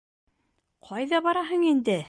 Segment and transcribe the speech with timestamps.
[0.89, 1.99] —Ҡайҙа бараһың инде?